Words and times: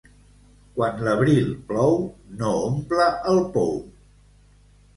Quan 0.79 1.03
l'abril 1.07 1.51
plou, 1.67 1.93
no 2.41 2.51
omple 2.73 3.13
el 3.35 3.41
pou. 3.59 3.73